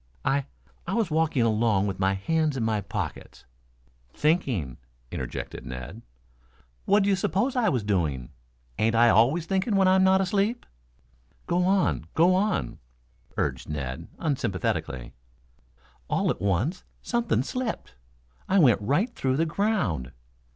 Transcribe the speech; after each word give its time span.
"I 0.25 0.45
I 0.87 0.95
was 0.95 1.11
walking 1.11 1.43
along 1.43 1.85
with 1.85 1.99
my 1.99 2.15
hands 2.15 2.57
in 2.57 2.63
my 2.63 2.81
pockets" 2.81 3.45
"Thinking," 4.15 4.77
interjected 5.11 5.63
Ned. 5.63 6.01
"What'd 6.87 7.05
you 7.05 7.15
suppose 7.15 7.55
I 7.55 7.69
was 7.69 7.83
doing! 7.83 8.31
Ain't 8.79 8.95
I 8.95 9.09
always 9.09 9.45
thinking 9.45 9.75
when 9.75 9.87
I'm 9.87 10.03
not 10.03 10.19
asleep?" 10.19 10.65
"Go 11.45 11.65
on, 11.65 12.07
go 12.15 12.33
on," 12.33 12.79
urged 13.37 13.69
Ned 13.69 14.07
unsympathetically. 14.17 15.13
"All 16.09 16.31
at 16.31 16.41
once 16.41 16.83
something 17.03 17.43
slipped. 17.43 17.93
I 18.49 18.57
went 18.57 18.81
right 18.81 19.13
through 19.13 19.37
the 19.37 19.45
ground. 19.45 20.13